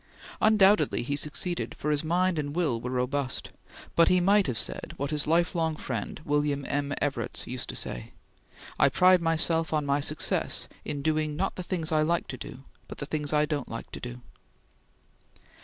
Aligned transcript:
Undoubtedly 0.41 1.03
he 1.03 1.15
succeeded, 1.15 1.75
for 1.75 1.91
his 1.91 2.03
mind 2.03 2.39
and 2.39 2.55
will 2.55 2.81
were 2.81 2.89
robust, 2.89 3.51
but 3.95 4.07
he 4.07 4.19
might 4.19 4.47
have 4.47 4.57
said 4.57 4.95
what 4.97 5.11
his 5.11 5.27
lifelong 5.27 5.75
friend 5.75 6.21
William 6.25 6.65
M. 6.67 6.91
Evarts 6.99 7.45
used 7.45 7.69
to 7.69 7.75
say: 7.75 8.11
"I 8.79 8.89
pride 8.89 9.21
myself 9.21 9.71
on 9.73 9.85
my 9.85 9.99
success 9.99 10.67
in 10.83 11.03
doing 11.03 11.35
not 11.35 11.53
the 11.55 11.61
things 11.61 11.91
I 11.91 12.01
like 12.01 12.27
to 12.29 12.37
do, 12.37 12.63
but 12.87 12.97
the 12.97 13.05
things 13.05 13.31
I 13.31 13.45
don't 13.45 13.69
like 13.69 13.91
to 13.91 13.99
do." 13.99 14.21